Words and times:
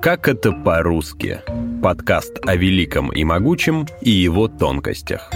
Как 0.00 0.28
это 0.28 0.52
по-русски? 0.52 1.40
Подкаст 1.82 2.38
о 2.46 2.54
великом 2.54 3.10
и 3.10 3.24
могучем 3.24 3.84
и 4.00 4.10
его 4.10 4.46
тонкостях. 4.46 5.28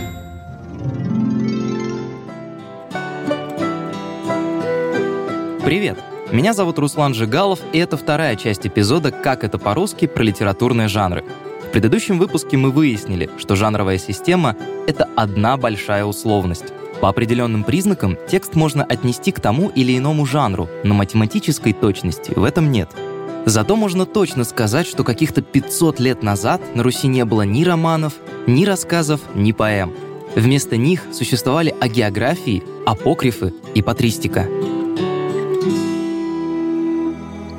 Привет! 5.64 5.98
Меня 6.30 6.54
зовут 6.54 6.78
Руслан 6.78 7.12
Жигалов, 7.12 7.58
и 7.72 7.78
это 7.78 7.96
вторая 7.96 8.36
часть 8.36 8.64
эпизода 8.64 9.10
«Как 9.10 9.42
это 9.42 9.58
по-русски» 9.58 10.06
про 10.06 10.22
литературные 10.22 10.86
жанры. 10.86 11.24
В 11.68 11.72
предыдущем 11.72 12.20
выпуске 12.20 12.56
мы 12.56 12.70
выяснили, 12.70 13.30
что 13.38 13.56
жанровая 13.56 13.98
система— 13.98 14.54
это 14.86 15.08
одна 15.16 15.56
большая 15.56 16.04
условность. 16.04 16.72
По 17.00 17.08
определенным 17.08 17.64
признакам 17.64 18.16
текст 18.28 18.54
можно 18.54 18.84
отнести 18.84 19.32
к 19.32 19.40
тому 19.40 19.70
или 19.70 19.98
иному 19.98 20.24
жанру, 20.24 20.68
но 20.84 20.94
математической 20.94 21.72
точности 21.72 22.32
в 22.36 22.44
этом 22.44 22.70
нет— 22.70 22.88
Зато 23.44 23.74
можно 23.74 24.06
точно 24.06 24.44
сказать, 24.44 24.86
что 24.86 25.02
каких-то 25.02 25.42
500 25.42 25.98
лет 25.98 26.22
назад 26.22 26.62
на 26.76 26.82
Руси 26.82 27.08
не 27.08 27.24
было 27.24 27.42
ни 27.42 27.64
романов, 27.64 28.14
ни 28.46 28.64
рассказов, 28.64 29.20
ни 29.34 29.50
поэм. 29.50 29.92
Вместо 30.36 30.76
них 30.76 31.02
существовали 31.12 31.74
агеографии, 31.80 32.62
апокрифы 32.86 33.52
и 33.74 33.82
патристика. 33.82 34.46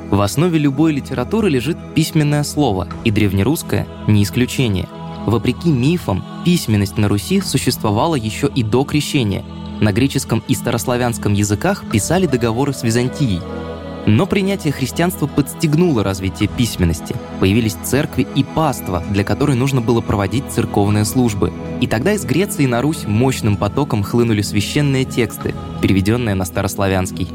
В 0.10 0.22
основе 0.22 0.58
любой 0.58 0.94
литературы 0.94 1.50
лежит 1.50 1.78
письменное 1.96 2.44
слово, 2.44 2.88
и 3.04 3.12
древнерусское— 3.12 3.88
не 4.08 4.24
исключение. 4.24 4.88
Вопреки 5.26 5.70
мифам, 5.70 6.24
письменность 6.46 6.98
на 6.98 7.10
Руси 7.10 7.42
существовала 7.42 8.16
еще 8.16 8.48
и 8.48 8.64
до 8.64 8.84
крещения. 8.86 9.44
На 9.82 9.92
греческом 9.92 10.44
и 10.48 10.56
старославянском 10.56 11.34
языках 11.34 11.84
писали 11.92 12.26
договоры 12.26 12.74
с 12.74 12.84
Византией— 12.84 13.42
но 14.06 14.26
принятие 14.26 14.74
христианства 14.74 15.28
подстегнуло 15.28 16.04
развитие 16.04 16.50
письменности. 16.50 17.16
Появились 17.40 17.78
церкви 17.84 18.28
и 18.36 18.44
паства, 18.44 19.04
для 19.12 19.24
которой 19.24 19.56
нужно 19.56 19.82
было 19.82 20.02
проводить 20.02 20.46
церковные 20.50 21.06
службы. 21.06 21.54
И 21.82 21.88
тогда 21.88 22.14
из 22.14 22.26
Греции 22.26 22.66
на 22.66 22.82
Русь 22.82 23.06
мощным 23.06 23.58
потоком 23.58 24.04
хлынули 24.04 24.42
священные 24.42 25.06
тексты, 25.06 25.54
переведенные 25.82 26.36
на 26.36 26.46
старославянский. 26.46 27.30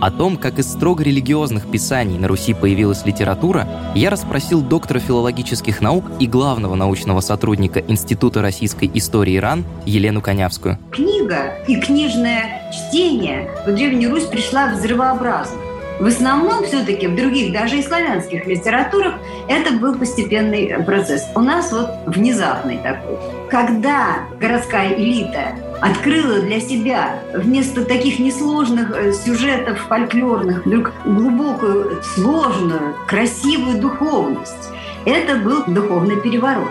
О 0.00 0.10
том, 0.10 0.36
как 0.36 0.58
из 0.58 0.70
строго 0.70 1.02
религиозных 1.02 1.70
писаний 1.70 2.18
на 2.18 2.28
Руси 2.28 2.52
появилась 2.52 3.06
литература, 3.06 3.66
я 3.94 4.10
расспросил 4.10 4.60
доктора 4.60 4.98
филологических 4.98 5.80
наук 5.80 6.04
и 6.20 6.26
главного 6.26 6.74
научного 6.74 7.20
сотрудника 7.20 7.80
Института 7.80 8.42
российской 8.42 8.90
истории 8.92 9.38
РАН 9.38 9.64
Елену 9.86 10.20
Конявскую. 10.20 10.78
Книга 10.92 11.56
и 11.66 11.80
книжное 11.80 12.70
чтение 12.72 13.50
в 13.66 13.74
Древнюю 13.74 14.10
Русь 14.10 14.26
пришла 14.26 14.74
взрывообразно. 14.74 15.65
В 15.98 16.06
основном 16.06 16.64
все-таки 16.64 17.06
в 17.06 17.16
других, 17.16 17.52
даже 17.52 17.78
и 17.78 17.82
славянских 17.82 18.46
литературах, 18.46 19.14
это 19.48 19.72
был 19.72 19.96
постепенный 19.96 20.82
процесс. 20.84 21.26
У 21.34 21.40
нас 21.40 21.72
вот 21.72 21.88
внезапный 22.06 22.78
такой. 22.78 23.16
Когда 23.48 24.18
городская 24.38 24.92
элита 24.94 25.54
открыла 25.80 26.40
для 26.40 26.60
себя 26.60 27.20
вместо 27.32 27.84
таких 27.84 28.18
несложных 28.18 28.90
э, 28.94 29.12
сюжетов 29.12 29.78
фольклорных 29.88 30.66
вдруг 30.66 30.92
глубокую, 31.04 32.02
сложную, 32.14 32.94
красивую 33.06 33.78
духовность, 33.78 34.70
это 35.06 35.36
был 35.36 35.64
духовный 35.66 36.20
переворот. 36.20 36.68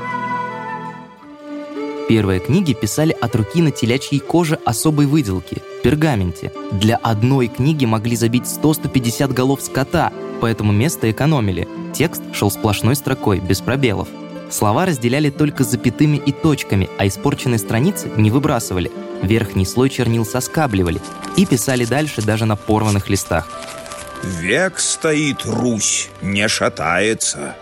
Первые 2.08 2.40
книги 2.40 2.74
писали 2.74 3.16
от 3.20 3.36
руки 3.36 3.64
на 3.64 3.72
телячьей 3.72 4.20
коже 4.20 4.60
особой 4.64 5.08
выделки– 5.08 5.64
пергаменте. 5.84 6.52
Для 6.72 6.98
одной 6.98 7.48
книги 7.48 7.86
могли 7.86 8.16
забить 8.16 8.44
100-150 8.44 9.34
голов 9.34 9.62
скота, 9.62 10.14
поэтому 10.40 10.72
место 10.72 11.10
экономили. 11.10 11.68
Текст 11.94 12.22
шел 12.34 12.52
сплошной 12.52 12.96
строкой, 12.96 13.40
без 13.40 13.62
пробелов. 13.62 14.08
Слова 14.52 14.86
разделяли 14.86 15.32
только 15.32 15.64
запятыми 15.64 16.18
и 16.18 16.32
точками, 16.32 16.90
а 17.00 17.08
испорченные 17.08 17.58
страницы 17.58 18.12
не 18.18 18.30
выбрасывали. 18.30 18.92
Верхний 19.24 19.66
слой 19.66 19.90
чернил 19.90 20.26
соскабливали 20.26 21.02
и 21.38 21.46
писали 21.48 21.86
дальше 21.86 22.22
даже 22.22 22.46
на 22.46 22.56
порванных 22.56 23.10
листах. 23.10 23.48
«Век 24.24 24.80
стоит 24.80 25.44
Русь, 25.46 26.10
не 26.22 26.48
шатается, 26.48 27.56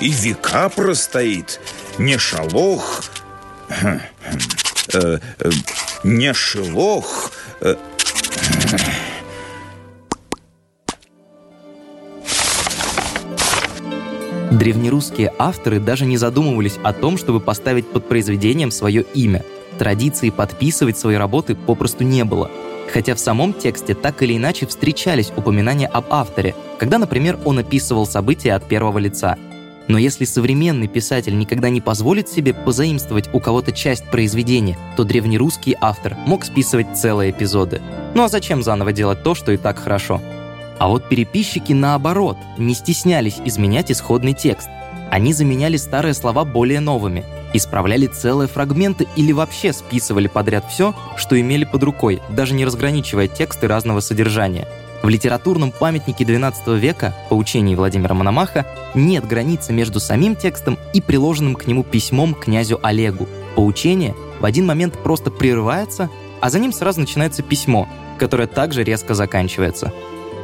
и 0.00 0.10
века 0.10 0.68
простоит, 0.68 1.60
не 1.98 2.16
шалох, 2.18 3.04
э, 3.82 3.98
э, 4.92 5.18
не 6.04 6.32
шелох. 6.32 7.32
Э, 7.60 7.74
Древнерусские 14.50 15.32
авторы 15.38 15.78
даже 15.78 16.06
не 16.06 16.16
задумывались 16.16 16.78
о 16.82 16.92
том, 16.92 17.18
чтобы 17.18 17.40
поставить 17.40 17.86
под 17.86 18.08
произведением 18.08 18.70
свое 18.70 19.04
имя. 19.14 19.44
Традиции 19.78 20.30
подписывать 20.30 20.98
свои 20.98 21.16
работы 21.16 21.54
попросту 21.54 22.02
не 22.04 22.24
было. 22.24 22.50
Хотя 22.92 23.14
в 23.14 23.20
самом 23.20 23.52
тексте 23.52 23.94
так 23.94 24.22
или 24.22 24.36
иначе 24.36 24.66
встречались 24.66 25.30
упоминания 25.36 25.86
об 25.86 26.06
авторе, 26.10 26.54
когда, 26.78 26.98
например, 26.98 27.38
он 27.44 27.58
описывал 27.58 28.06
события 28.06 28.54
от 28.54 28.66
первого 28.66 28.98
лица– 28.98 29.36
но 29.88 29.96
если 29.96 30.26
современный 30.26 30.86
писатель 30.86 31.36
никогда 31.36 31.70
не 31.70 31.80
позволит 31.80 32.28
себе 32.28 32.52
позаимствовать 32.52 33.28
у 33.32 33.40
кого-то 33.40 33.72
часть 33.72 34.04
произведения, 34.04 34.76
то 34.96 35.04
древнерусский 35.04 35.74
автор 35.80 36.16
мог 36.26 36.44
списывать 36.44 36.96
целые 36.96 37.30
эпизоды. 37.30 37.80
Ну 38.14 38.22
а 38.22 38.28
зачем 38.28 38.62
заново 38.62 38.92
делать 38.92 39.22
то, 39.22 39.34
что 39.34 39.50
и 39.50 39.56
так 39.56 39.78
хорошо? 39.78 40.20
А 40.78 40.88
вот 40.88 41.08
переписчики, 41.08 41.72
наоборот, 41.72 42.36
не 42.58 42.74
стеснялись 42.74 43.40
изменять 43.44 43.90
исходный 43.90 44.34
текст. 44.34 44.68
Они 45.10 45.32
заменяли 45.32 45.78
старые 45.78 46.12
слова 46.12 46.44
более 46.44 46.80
новыми, 46.80 47.24
исправляли 47.54 48.06
целые 48.06 48.46
фрагменты 48.46 49.08
или 49.16 49.32
вообще 49.32 49.72
списывали 49.72 50.28
подряд 50.28 50.66
все, 50.70 50.94
что 51.16 51.40
имели 51.40 51.64
под 51.64 51.82
рукой, 51.82 52.20
даже 52.28 52.52
не 52.52 52.66
разграничивая 52.66 53.26
тексты 53.26 53.66
разного 53.66 54.00
содержания– 54.00 54.68
в 55.02 55.08
литературном 55.08 55.70
памятнике 55.70 56.24
XII 56.24 56.78
века 56.78 57.14
по 57.28 57.34
учению 57.34 57.76
Владимира 57.76 58.14
Мономаха 58.14 58.66
нет 58.94 59.26
границы 59.26 59.72
между 59.72 60.00
самим 60.00 60.34
текстом 60.34 60.78
и 60.92 61.00
приложенным 61.00 61.54
к 61.54 61.66
нему 61.66 61.84
письмом 61.84 62.34
князю 62.34 62.80
Олегу. 62.82 63.28
Поучение 63.54 64.14
в 64.40 64.44
один 64.44 64.66
момент 64.66 64.98
просто 64.98 65.30
прерывается, 65.30 66.10
а 66.40 66.50
за 66.50 66.58
ним 66.58 66.72
сразу 66.72 67.00
начинается 67.00 67.42
письмо, 67.42 67.88
которое 68.18 68.46
также 68.48 68.82
резко 68.82 69.14
заканчивается. 69.14 69.92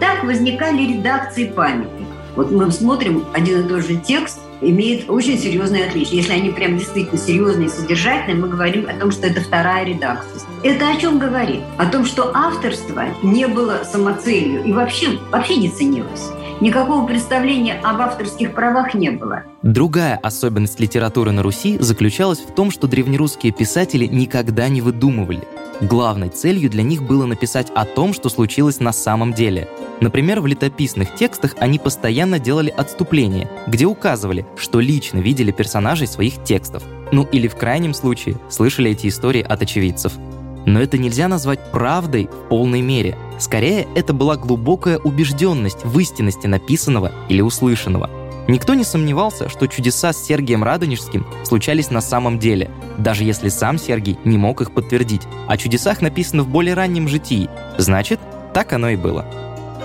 Так 0.00 0.24
возникали 0.24 0.94
редакции 0.94 1.46
памятников. 1.46 2.06
Вот 2.36 2.50
мы 2.50 2.70
смотрим 2.70 3.24
один 3.32 3.64
и 3.64 3.68
тот 3.68 3.84
же 3.86 3.96
текст, 3.96 4.40
имеет 4.60 5.08
очень 5.08 5.38
серьезные 5.38 5.86
отличия. 5.86 6.16
Если 6.16 6.32
они 6.32 6.50
прям 6.50 6.78
действительно 6.78 7.18
серьезные 7.18 7.66
и 7.66 7.70
содержательные, 7.70 8.36
мы 8.36 8.48
говорим 8.48 8.88
о 8.88 8.94
том, 8.94 9.10
что 9.10 9.26
это 9.26 9.40
вторая 9.40 9.84
редакция. 9.84 10.42
Это 10.62 10.90
о 10.90 10.96
чем 10.96 11.18
говорит? 11.18 11.60
О 11.76 11.86
том, 11.86 12.04
что 12.04 12.30
авторство 12.34 13.04
не 13.22 13.46
было 13.46 13.82
самоцелью 13.84 14.64
и 14.64 14.72
вообще, 14.72 15.18
вообще 15.30 15.56
не 15.56 15.68
ценилось. 15.68 16.30
Никакого 16.60 17.06
представления 17.06 17.80
об 17.82 18.00
авторских 18.00 18.54
правах 18.54 18.94
не 18.94 19.10
было. 19.10 19.42
Другая 19.62 20.16
особенность 20.16 20.80
литературы 20.80 21.32
на 21.32 21.42
Руси 21.42 21.78
заключалась 21.78 22.40
в 22.40 22.52
том, 22.54 22.70
что 22.70 22.86
древнерусские 22.86 23.52
писатели 23.52 24.06
никогда 24.06 24.68
не 24.68 24.80
выдумывали. 24.80 25.46
Главной 25.80 26.28
целью 26.28 26.70
для 26.70 26.82
них 26.82 27.02
было 27.02 27.26
написать 27.26 27.70
о 27.74 27.84
том, 27.84 28.14
что 28.14 28.28
случилось 28.28 28.80
на 28.80 28.92
самом 28.92 29.32
деле– 29.32 29.68
Например, 30.00 30.40
в 30.40 30.46
летописных 30.46 31.14
текстах 31.14 31.54
они 31.58 31.78
постоянно 31.78 32.38
делали 32.38 32.70
отступления, 32.70 33.50
где 33.66 33.86
указывали, 33.86 34.46
что 34.56 34.80
лично 34.80 35.18
видели 35.18 35.52
персонажей 35.52 36.06
своих 36.06 36.42
текстов. 36.44 36.82
Ну 37.12 37.24
или 37.30 37.48
в 37.48 37.56
крайнем 37.56 37.94
случае 37.94 38.36
слышали 38.50 38.90
эти 38.90 39.08
истории 39.08 39.42
от 39.42 39.62
очевидцев. 39.62 40.12
Но 40.66 40.80
это 40.80 40.98
нельзя 40.98 41.28
назвать 41.28 41.70
правдой 41.70 42.26
в 42.26 42.48
полной 42.48 42.80
мере. 42.80 43.16
Скорее, 43.38 43.86
это 43.94 44.12
была 44.12 44.36
глубокая 44.36 44.98
убежденность 44.98 45.84
в 45.84 45.98
истинности 45.98 46.46
написанного 46.46 47.12
или 47.28 47.40
услышанного. 47.40 48.08
Никто 48.46 48.74
не 48.74 48.84
сомневался, 48.84 49.48
что 49.48 49.66
чудеса 49.66 50.12
с 50.12 50.22
Сергием 50.22 50.62
Радонежским 50.62 51.26
случались 51.44 51.90
на 51.90 52.00
самом 52.00 52.38
деле, 52.38 52.70
даже 52.98 53.24
если 53.24 53.48
сам 53.48 53.78
Сергий 53.78 54.18
не 54.24 54.36
мог 54.36 54.60
их 54.60 54.72
подтвердить. 54.72 55.22
О 55.48 55.56
чудесах 55.56 56.02
написано 56.02 56.42
в 56.42 56.48
более 56.48 56.74
раннем 56.74 57.08
житии. 57.08 57.48
Значит, 57.78 58.20
так 58.52 58.72
оно 58.74 58.90
и 58.90 58.96
было. 58.96 59.24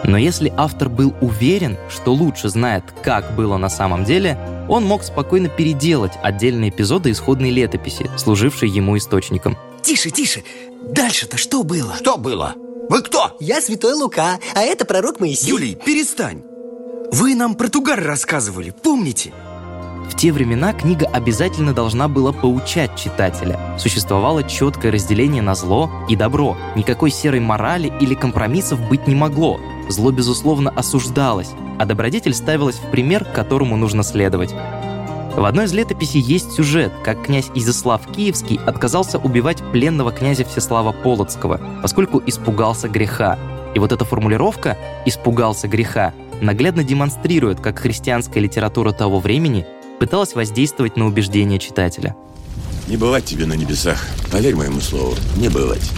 Но 0.04 0.18
если 0.18 0.54
автор 0.56 0.90
был 0.90 1.14
уверен, 1.22 1.78
что 1.90 2.14
лучше 2.14 2.50
знает, 2.50 2.84
как 3.02 3.36
было 3.36 3.58
на 3.58 3.70
самом 3.70 4.04
деле, 4.04 4.38
он 4.68 4.86
мог 4.86 5.04
спокойно 5.04 5.50
переделать 5.50 6.14
отдельные 6.22 6.70
эпизоды 6.70 7.12
исходной 7.12 7.50
летописи, 7.50 8.10
служившей 8.18 8.70
ему 8.70 8.98
источником. 8.98 9.58
Тише, 9.82 10.12
тише! 10.12 10.44
Дальше-то 10.92 11.38
что 11.38 11.64
было? 11.64 11.96
Что 11.96 12.18
было? 12.18 12.56
Вы 12.90 13.02
кто? 13.02 13.38
Я 13.40 13.62
святой 13.62 13.94
Лука, 13.94 14.40
а 14.56 14.62
это 14.62 14.86
пророк 14.86 15.20
Моисей. 15.20 15.50
Юлий, 15.50 15.76
перестань! 15.76 16.44
Вы 17.12 17.36
нам 17.36 17.56
про 17.56 17.70
Тугар 17.70 18.04
рассказывали, 18.04 18.72
помните? 18.72 19.34
В 20.10 20.16
те 20.16 20.32
времена 20.32 20.74
книга 20.74 21.06
обязательно 21.06 21.74
должна 21.74 22.08
была 22.08 22.32
поучать 22.32 22.96
читателя. 22.98 23.60
Существовало 23.78 24.44
четкое 24.44 24.92
разделение 24.92 25.42
на 25.42 25.54
зло 25.54 25.90
и 26.10 26.16
добро. 26.16 26.58
Никакой 26.76 27.12
серой 27.12 27.40
морали 27.40 27.94
или 28.02 28.16
компромиссов 28.16 28.80
быть 28.90 29.08
не 29.08 29.16
могло. 29.16 29.60
Зло, 29.88 30.12
безусловно, 30.12 30.72
осуждалось, 30.72 31.50
а 31.78 31.86
добродетель 31.86 32.34
ставилась 32.34 32.78
в 32.78 32.90
пример, 32.90 33.24
которому 33.24 33.78
нужно 33.78 34.04
следовать. 34.04 34.54
В 35.36 35.46
одной 35.46 35.66
из 35.66 35.74
летописей 35.74 36.20
есть 36.20 36.52
сюжет, 36.52 36.92
как 37.04 37.24
князь 37.24 37.50
Изяслав 37.56 38.02
Киевский 38.12 38.60
отказался 38.66 39.18
убивать 39.18 39.64
пленного 39.72 40.12
князя 40.12 40.44
Всеслава 40.44 40.92
Полоцкого, 40.92 41.62
поскольку 41.82 42.22
испугался 42.26 42.90
греха. 42.90 43.38
И 43.74 43.80
вот 43.80 43.92
эта 43.92 44.04
формулировка 44.04 44.78
«испугался 45.06 45.68
греха» 45.68 46.14
наглядно 46.42 46.84
демонстрирует, 46.84 47.60
как 47.60 47.80
христианская 47.80 48.40
литература 48.40 48.92
того 48.92 49.20
времени 49.20 49.66
пыталась 50.00 50.34
воздействовать 50.34 50.98
на 50.98 51.06
убеждения 51.06 51.60
читателя. 51.60 52.16
Не 52.88 52.98
бывать 52.98 53.26
тебе 53.26 53.46
на 53.46 53.54
небесах. 53.54 54.04
Поверь 54.32 54.56
моему 54.56 54.82
слову, 54.82 55.14
не 55.38 55.48
бывать. 55.48 55.92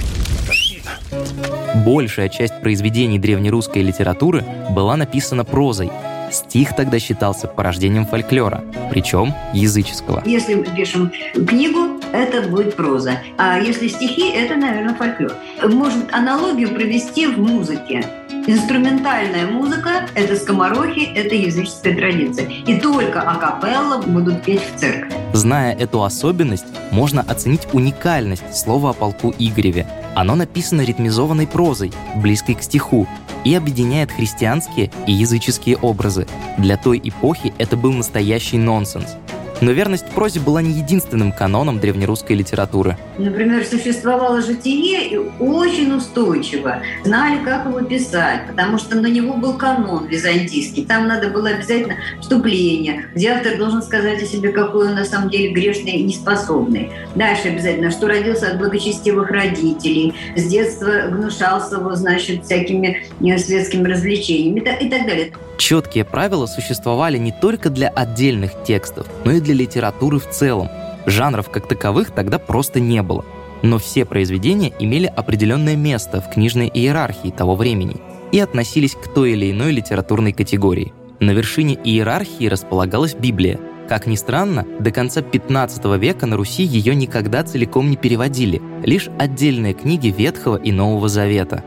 Большая 1.86 2.30
часть 2.30 2.60
произведений 2.62 3.18
древнерусской 3.18 3.82
литературы 3.82 4.46
была 4.72 4.98
написана 4.98 5.46
прозой, 5.46 5.90
Стих 6.32 6.76
тогда 6.76 6.98
считался 7.00 7.48
порождением 7.48 8.06
фольклора, 8.06 8.64
причем 8.90 9.34
языческого. 9.54 10.24
Если 10.26 10.56
мы 10.56 10.64
пишем 10.64 11.12
книгу, 11.34 12.00
это 12.14 12.48
будет 12.48 12.76
проза. 12.76 13.20
А 13.38 13.60
если 13.60 13.88
стихи, 13.88 14.32
это, 14.32 14.56
наверное, 14.56 14.96
фольклор. 14.96 15.34
Может 15.64 16.14
аналогию 16.14 16.70
провести 16.70 17.28
в 17.28 17.38
музыке. 17.38 18.06
Инструментальная 18.48 19.46
музыка– 19.46 20.08
это 20.16 20.36
скоморохи, 20.36 21.12
это 21.16 21.36
языческая 21.36 21.96
традиция. 21.96 22.48
И 22.66 22.80
только 22.80 23.22
акапелла 23.22 24.02
будут 24.02 24.44
петь 24.44 24.62
в 24.64 24.80
церкви. 24.80 25.14
Зная 25.34 25.76
эту 25.76 26.02
особенность, 26.04 26.66
можно 26.92 27.22
оценить 27.22 27.68
уникальность 27.72 28.56
слова 28.56 28.90
о 28.90 28.94
полку 28.94 29.34
Игореве. 29.38 29.86
Оно 30.16 30.36
написано 30.36 30.82
ритмизованной 30.82 31.46
прозой, 31.46 31.94
близкой 32.16 32.56
к 32.56 32.64
стиху, 32.64 33.08
и 33.44 33.56
объединяет 33.56 34.12
христианские 34.12 34.92
и 35.08 35.12
языческие 35.12 35.78
образы. 35.78 36.28
Для 36.58 36.78
той 36.78 37.02
эпохи 37.04 37.54
это 37.58 37.78
был 37.78 37.94
настоящий 37.94 38.58
нонсенс. 38.58 39.16
Но 39.62 39.72
верность 39.72 40.08
прозе 40.08 40.40
была 40.40 40.62
не 40.62 40.72
единственным 40.72 41.32
каноном 41.32 41.80
древнерусской 41.80 42.36
литературы. 42.36 42.98
Например, 43.20 43.64
существовало 43.64 44.42
житие 44.42 45.08
и 45.08 45.18
очень 45.18 45.94
устойчиво. 45.94 46.82
Знали, 47.06 47.44
как 47.44 47.68
его 47.68 47.80
писать, 47.82 48.48
потому 48.48 48.80
что 48.80 48.96
на 48.96 49.06
него 49.06 49.36
был 49.36 49.54
канон 49.54 50.08
византийский. 50.08 50.86
Там 50.86 51.08
надо 51.08 51.30
было 51.30 51.50
обязательно 51.50 51.98
вступление, 52.20 53.06
где 53.14 53.30
автор 53.30 53.58
должен 53.58 53.84
сказать 53.84 54.24
о 54.24 54.26
себе, 54.26 54.52
какой 54.52 54.88
он 54.88 54.96
на 54.96 55.06
самом 55.06 55.30
деле 55.30 55.54
грешный 55.54 55.92
и 55.92 56.04
неспособный. 56.04 56.92
Дальше 57.16 57.50
обязательно, 57.50 57.92
что 57.92 58.08
родился 58.08 58.48
от 58.48 58.58
благочестивых 58.58 59.30
родителей, 59.30 60.16
с 60.36 60.44
детства 60.48 61.08
гнушался 61.10 61.76
его, 61.76 61.94
значит, 61.96 62.46
всякими 62.46 63.06
светскими 63.38 63.88
развлечениями 63.88 64.60
и 64.60 64.90
так 64.90 65.06
далее. 65.06 65.32
Четкие 65.62 66.06
правила 66.06 66.48
существовали 66.48 67.20
не 67.20 67.32
только 67.32 67.70
для 67.70 67.90
отдельных 67.90 68.64
текстов, 68.64 69.06
но 69.24 69.34
и 69.34 69.40
для 69.40 69.54
литературы 69.54 70.18
в 70.18 70.28
целом. 70.28 70.70
Жанров 71.06 71.52
как 71.52 71.68
таковых 71.68 72.10
тогда 72.10 72.40
просто 72.40 72.80
не 72.80 73.04
было. 73.04 73.24
Но 73.62 73.78
все 73.78 74.04
произведения 74.06 74.74
имели 74.80 75.06
определенное 75.06 75.76
место 75.76 76.20
в 76.20 76.32
книжной 76.32 76.68
иерархии 76.68 77.30
того 77.30 77.56
времени 77.56 77.98
и 78.32 78.40
относились 78.40 78.96
к 78.96 79.14
той 79.14 79.34
или 79.34 79.52
иной 79.52 79.72
литературной 79.72 80.34
категории. 80.34 80.94
На 81.20 81.30
вершине 81.30 81.76
иерархии 81.76 82.48
располагалась 82.48 83.14
Библия. 83.14 83.60
Как 83.88 84.08
ни 84.08 84.16
странно, 84.16 84.66
до 84.80 84.90
конца 84.90 85.22
15 85.22 85.86
века 86.00 86.26
на 86.26 86.38
Руси 86.38 86.64
ее 86.64 86.96
никогда 86.96 87.44
целиком 87.44 87.92
не 87.92 87.98
переводили, 87.98 88.60
лишь 88.84 89.10
отдельные 89.20 89.76
книги 89.76 90.08
Ветхого 90.08 90.56
и 90.56 90.72
Нового 90.72 91.08
Завета. 91.08 91.64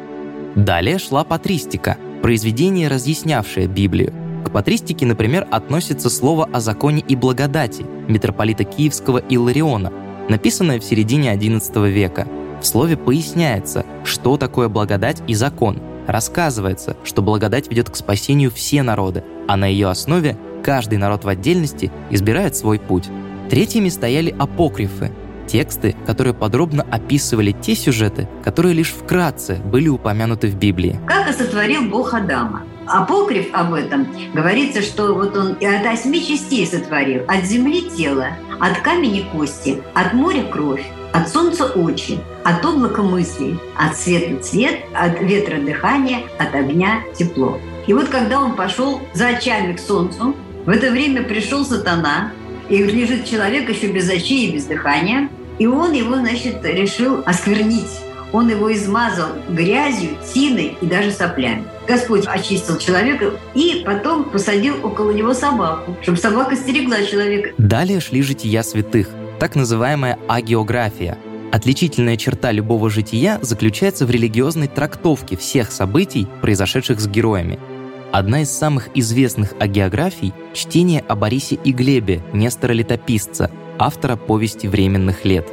Далее 0.56 0.99
шла 0.99 1.23
патристика– 1.23 1.96
произведение, 2.25 2.88
разъяснявшее 2.88 3.67
Библию. 3.67 4.15
К 4.47 4.50
патристике, 4.50 5.05
например, 5.05 5.47
относится 5.50 6.09
слово 6.09 6.49
о 6.50 6.61
законе 6.61 7.05
и 7.06 7.15
благодати 7.15 7.85
митрополита 8.09 8.65
Киевского 8.65 9.19
Иллариона, 9.19 9.93
написанное 10.31 10.81
в 10.81 10.85
середине 10.85 11.35
XI 11.35 11.91
века. 11.91 12.26
В 12.62 12.67
слове 12.67 12.97
поясняется, 12.97 13.85
что 14.05 14.38
такое 14.38 14.71
благодать 14.71 15.23
и 15.29 15.35
закон. 15.35 15.82
Рассказывается, 16.06 16.97
что 17.05 17.21
благодать 17.21 17.69
ведет 17.69 17.91
к 17.91 17.97
спасению 17.97 18.50
все 18.50 18.82
народы, 18.82 19.23
а 19.47 19.59
на 19.59 19.67
ее 19.67 19.88
основе 19.88 20.38
каждый 20.62 20.97
народ 20.97 21.25
в 21.25 21.29
отдельности 21.29 21.93
избирает 22.09 22.56
свой 22.56 22.79
путь. 22.79 23.05
Третьими 23.50 23.91
стояли 23.91 24.35
апокрифы, 24.38 25.12
Тексты, 25.46 25.94
которые 26.06 26.35
подробно 26.35 26.85
описывали 26.91 27.52
те 27.52 27.75
сюжеты, 27.75 28.29
которые 28.43 28.75
лишь 28.75 28.91
вкратце 28.93 29.56
были 29.56 29.88
упомянуты 29.88 30.49
в 30.49 30.56
Библии. 30.56 30.99
Как 31.06 31.29
и 31.29 31.32
сотворил 31.32 31.82
Бог 31.88 32.14
Адама. 32.14 32.64
Апокриф 32.87 33.46
об 33.52 33.73
этом 33.73 34.06
говорится, 34.35 34.82
что 34.82 35.14
вот 35.14 35.37
он 35.37 35.55
и 35.55 35.64
от 35.64 35.85
восьми 35.85 36.20
частей 36.20 36.67
сотворил. 36.67 37.23
От 37.29 37.44
земли 37.44 37.88
тело, 37.96 38.29
от 38.61 38.81
камени 38.81 39.25
кости, 39.32 39.82
от 39.94 40.12
моря 40.12 40.44
кровь, 40.44 40.85
от 41.12 41.29
солнца 41.29 41.64
очи, 41.67 42.19
от 42.44 42.64
облака 42.64 43.02
мыслей, 43.02 43.58
от 43.76 43.96
света 43.96 44.43
цвет, 44.43 44.81
от 44.93 45.20
ветра 45.23 45.58
дыхание, 45.58 46.25
от 46.38 46.55
огня 46.55 47.02
тепло. 47.17 47.58
И 47.87 47.94
вот 47.94 48.08
когда 48.08 48.41
он 48.41 48.55
пошел 48.55 49.00
за 49.14 49.29
очами 49.29 49.75
к 49.75 49.81
солнцу, 49.81 50.35
в 50.67 50.69
это 50.69 50.91
время 50.91 51.23
пришел 51.23 51.64
сатана, 51.64 52.32
и 52.69 52.79
лежит 52.83 53.25
человек 53.25 53.69
еще 53.69 53.89
без 53.89 54.09
очей 54.09 54.49
и 54.49 54.53
без 54.53 54.65
дыхания. 54.65 55.29
И 55.59 55.67
он 55.67 55.93
его, 55.93 56.17
значит, 56.17 56.65
решил 56.65 57.23
осквернить. 57.25 58.01
Он 58.33 58.51
его 58.51 58.73
измазал 58.73 59.29
грязью, 59.49 60.11
тиной 60.33 60.77
и 60.81 60.87
даже 60.87 61.13
соплями. 61.13 61.65
Господь 61.87 62.27
очистил 62.27 62.79
человека 62.79 63.35
и 63.55 63.83
потом 63.87 64.25
посадил 64.25 64.75
около 64.83 65.13
него 65.13 65.35
собаку, 65.35 65.97
чтобы 66.03 66.19
собака 66.19 66.57
стерегла 66.57 67.03
человека. 67.05 67.51
Далее 67.59 68.01
шли 68.01 68.23
жития 68.23 68.63
святых, 68.63 69.09
так 69.39 69.55
называемая 69.55 70.19
агиография. 70.27 71.17
Отличительная 71.53 72.17
черта 72.17 72.51
любого 72.51 72.91
жития 72.91 73.39
заключается 73.41 74.07
в 74.07 74.11
религиозной 74.11 74.67
трактовке 74.67 75.37
всех 75.37 75.71
событий, 75.71 76.27
произошедших 76.41 76.99
с 76.99 77.07
героями– 77.07 77.61
Одна 78.15 78.43
из 78.43 78.51
самых 78.57 78.91
известных 78.95 79.55
агеографий– 79.59 80.33
чтение 80.55 81.01
о 81.09 81.17
Борисе 81.17 81.57
и 81.57 81.73
Глебе 81.73 82.23
Нестора 82.33 82.71
Летописца, 82.71 83.51
автора 83.77 84.15
повести 84.15 84.69
временных 84.69 85.25
лет. 85.25 85.49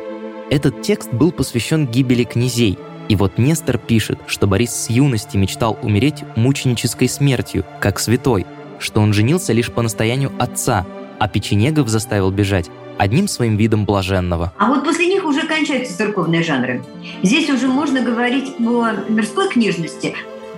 Этот 0.52 0.84
текст 0.84 1.12
был 1.12 1.32
посвящен 1.32 1.88
гибели 1.88 2.24
князей, 2.24 2.78
и 3.10 3.16
вот 3.16 3.40
Нестор 3.40 3.80
пишет, 3.80 4.20
что 4.28 4.46
Борис 4.46 4.76
с 4.76 4.92
юности 4.92 5.38
мечтал 5.38 5.76
умереть 5.82 6.24
мученической 6.36 7.10
смертью, 7.10 7.66
как 7.80 8.00
святой, 8.00 8.46
что 8.78 9.02
он 9.02 9.12
женился 9.12 9.54
лишь 9.54 9.72
по 9.72 9.82
настоянию 9.82 10.32
отца, 10.38 10.86
а 11.18 11.28
печенегов 11.28 11.88
заставил 11.88 12.30
бежать 12.30 12.70
одним 13.00 13.28
своим 13.28 13.58
видом 13.58 13.86
блаженного. 13.86 14.54
А 14.60 14.68
вот 14.68 14.84
после 14.84 15.08
них 15.08 15.26
уже 15.26 15.48
кончаются 15.48 15.98
церковные 15.98 16.44
жанры. 16.44 16.84
Здесь 17.24 17.50
уже 17.50 17.68
можно 17.68 18.02
говорить 18.02 18.54
о 18.60 18.92
мирской 19.10 19.50
книжности, 19.50 20.14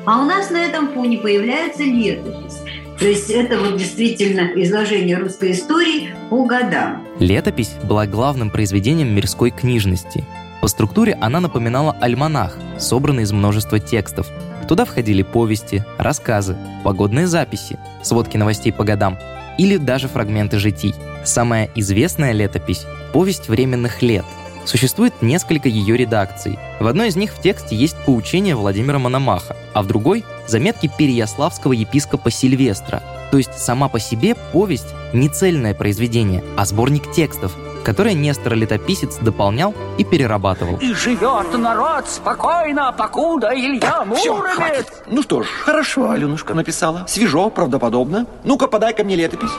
а 0.06 0.22
у 0.22 0.26
нас 0.26 0.50
на 0.50 0.58
этом 0.58 0.94
фоне 0.94 1.18
появляется 1.18 1.84
летопись. 1.84 2.60
То 3.00 3.08
есть 3.08 3.30
это 3.30 3.60
вот 3.60 3.78
действительно 3.78 4.52
изложение 4.56 5.18
русской 5.18 5.52
истории 5.52 6.14
по 6.30 6.46
годам. 6.46 7.06
Летопись 7.20 7.74
была 7.84 8.06
главным 8.06 8.50
произведением 8.50 9.14
мирской 9.14 9.52
книжности. 9.52 10.24
По 10.62 10.68
структуре 10.68 11.18
она 11.20 11.40
напоминала 11.40 11.96
альманах, 12.00 12.58
собранный 12.80 13.24
из 13.24 13.32
множества 13.32 13.80
текстов. 13.80 14.28
Туда 14.68 14.86
входили 14.86 15.24
повести, 15.24 15.84
рассказы, 15.98 16.56
погодные 16.84 17.28
записи, 17.28 17.78
сводки 18.02 18.38
новостей 18.38 18.72
по 18.72 18.84
годам 18.84 19.18
или 19.58 19.78
даже 19.78 20.08
фрагменты 20.08 20.58
житий. 20.58 20.96
Самая 21.26 21.70
известная 21.76 22.32
летопись– 22.32 22.86
«Повесть 23.14 23.50
временных 23.50 24.02
лет», 24.02 24.26
Существует 24.66 25.14
несколько 25.22 25.68
ее 25.68 25.98
редакций. 25.98 26.58
В 26.80 26.88
одной 26.88 27.10
из 27.10 27.16
них 27.16 27.34
в 27.34 27.42
тексте 27.42 27.76
есть 27.76 27.98
поучение 28.06 28.56
Владимира 28.56 29.00
Мономаха, 29.00 29.56
а 29.74 29.84
в 29.84 29.88
другой— 29.88 30.24
заметки 30.48 30.90
переяславского 30.98 31.74
епископа 31.74 32.32
Сильвестра. 32.32 33.02
То 33.32 33.38
есть 33.38 33.58
сама 33.58 33.90
по 33.90 34.00
себе 34.00 34.36
повесть— 34.36 34.88
не 35.14 35.30
цельное 35.30 35.74
произведение, 35.74 36.44
а 36.58 36.66
сборник 36.66 37.12
текстов, 37.12 37.54
которые 37.84 38.14
Нестор 38.14 38.56
Летописец 38.56 39.18
дополнял 39.18 39.74
и 39.98 40.04
перерабатывал. 40.04 40.78
И 40.78 40.94
живет 40.94 41.58
народ 41.58 42.08
спокойно, 42.08 42.94
покуда 42.94 43.52
Илья 43.54 44.06
Муромец... 44.06 44.22
Все, 44.22 44.36
хватит. 44.36 44.94
Ну 45.08 45.22
что 45.22 45.44
ж, 45.44 45.48
хорошо, 45.66 46.10
Аленушка 46.10 46.54
написала. 46.54 47.06
Свежо, 47.08 47.50
правдоподобно. 47.50 48.26
Ну-ка, 48.44 48.68
подай 48.68 48.94
ко 48.94 49.04
мне 49.04 49.16
летопись. 49.16 49.52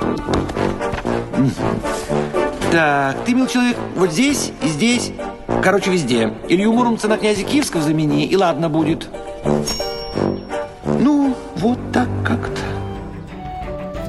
Так, 2.74 3.24
ты, 3.24 3.34
мил 3.34 3.46
человек, 3.46 3.76
вот 3.94 4.10
здесь 4.10 4.50
и 4.60 4.66
здесь. 4.66 5.12
Короче, 5.62 5.92
везде. 5.92 6.34
Илью 6.48 6.72
Муромца 6.72 7.06
на 7.06 7.18
князя 7.18 7.44
Киевского 7.44 7.80
замени, 7.80 8.26
и 8.26 8.36
ладно 8.36 8.68
будет. 8.68 9.08
Ну, 10.84 11.36
вот 11.54 11.78
так 11.92 12.08
как-то 12.24 12.60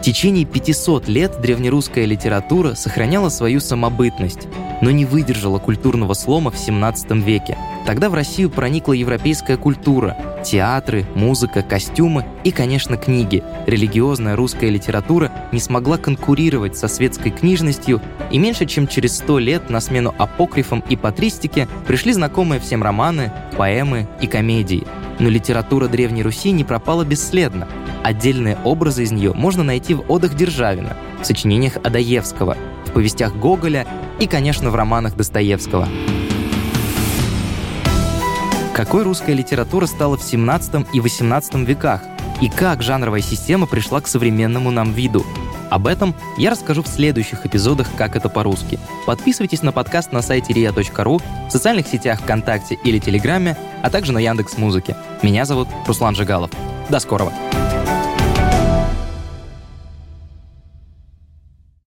течение 0.05 0.45
500 0.45 1.07
лет 1.07 1.41
древнерусская 1.41 2.05
литература 2.05 2.75
сохраняла 2.75 3.29
свою 3.29 3.59
самобытность, 3.59 4.47
но 4.81 4.91
не 4.91 5.03
выдержала 5.03 5.57
культурного 5.57 6.13
слома 6.13 6.51
в 6.51 6.59
17 6.59 7.09
веке. 7.25 7.57
Тогда 7.87 8.11
в 8.11 8.13
Россию 8.13 8.51
проникла 8.51 8.93
европейская 8.93 9.57
культура, 9.57 10.15
театры, 10.45 11.05
музыка, 11.15 11.61
костюмы 11.63 12.25
и, 12.43 12.51
конечно, 12.51 12.95
книги. 12.95 13.43
Религиозная 13.65 14.35
русская 14.35 14.69
литература 14.69 15.31
не 15.51 15.59
смогла 15.59 15.97
конкурировать 15.97 16.77
со 16.77 16.87
светской 16.87 17.31
книжностью, 17.31 18.01
и 18.31 18.37
меньше 18.37 18.65
чем 18.65 18.87
через 18.87 19.17
100 19.17 19.39
лет 19.39 19.69
на 19.69 19.81
смену 19.81 20.13
апокрифам 20.17 20.83
и 20.87 20.95
патристике 20.95 21.67
пришли 21.87 22.13
знакомые 22.13 22.61
всем 22.61 22.83
романы, 22.83 23.31
поэмы 23.57 24.07
и 24.21 24.27
комедии. 24.27 24.85
Но 25.19 25.29
литература 25.29 25.87
Древней 25.87 26.23
Руси 26.23 26.51
не 26.51 26.63
пропала 26.63 27.03
бесследно. 27.03 27.67
Отдельные 28.03 28.57
образы 28.63 29.03
из 29.03 29.11
нее 29.11 29.33
можно 29.33 29.63
найти 29.63 29.95
в 29.95 30.03
одах 30.11 30.35
Державина, 30.35 30.95
в 31.21 31.25
сочинениях 31.25 31.77
Адаевского, 31.77 32.55
в 32.85 32.91
повестях 32.91 33.35
Гоголя 33.35 33.87
и, 34.19 34.27
конечно, 34.27 34.69
в 34.69 34.75
романах 34.75 35.15
Достоевского. 35.15 35.87
Какой 38.75 39.03
русская 39.03 39.33
литература 39.33 39.85
стала 39.85 40.14
17 40.25 40.87
и 40.93 40.99
18 40.99 41.55
веках? 41.67 42.01
И 42.41 42.49
как 42.49 42.81
жанровая 42.81 43.21
система 43.21 43.65
пришла 43.65 44.01
к 44.01 44.07
современному 44.07 44.71
нам 44.71 44.91
виду? 44.93 45.25
Об 45.69 45.87
этом 45.87 46.15
я 46.37 46.51
расскажу 46.51 46.83
в 46.83 46.87
следующих 46.87 47.45
эпизодах 47.45 47.87
«Как 47.97 48.15
это 48.15 48.29
по-русски». 48.29 48.79
Подписывайтесь 49.05 49.63
на 49.63 49.71
подкаст 49.71 50.11
на 50.11 50.21
сайте 50.21 50.53
ria.ru, 50.53 51.21
в 51.47 51.51
социальных 51.51 51.87
сетях 51.87 52.21
ВКонтакте 52.21 52.77
или 52.83 52.99
Телеграме, 52.99 53.57
а 53.81 53.89
также 53.89 54.11
на 54.11 54.19
Яндекс 54.19 54.57
Музыке. 54.57 54.95
Меня 55.21 55.45
зовут 55.45 55.67
Руслан 55.87 56.15
Жигалов. 56.15 56.51
До 56.89 56.99
скорого! 56.99 57.31